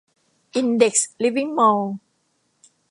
[0.53, 1.93] อินเด็กซ์ ลิฟวิ่งมอลล์